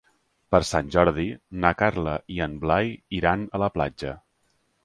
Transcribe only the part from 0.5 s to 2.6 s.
Per Sant Jordi na Carla i en